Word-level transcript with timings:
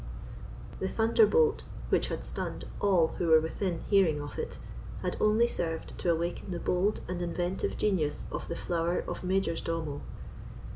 The 0.79 0.87
thunderbolt, 0.87 1.61
which 1.89 2.07
had 2.07 2.25
stunned 2.25 2.65
all 2.79 3.09
who 3.19 3.27
were 3.27 3.39
within 3.39 3.81
hearing 3.87 4.19
of 4.19 4.39
it, 4.39 4.57
had 5.03 5.15
only 5.21 5.45
served 5.45 5.95
to 5.99 6.11
awaken 6.11 6.49
the 6.49 6.59
bold 6.59 7.01
and 7.07 7.21
inventive 7.21 7.77
genius 7.77 8.25
of 8.31 8.47
the 8.47 8.55
flower 8.55 9.03
of 9.07 9.23
majors 9.23 9.61
domo. 9.61 10.01